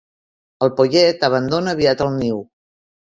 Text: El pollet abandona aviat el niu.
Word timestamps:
El 0.67 0.69
pollet 0.79 1.25
abandona 1.27 1.75
aviat 1.77 2.01
el 2.07 2.11
niu. 2.23 2.41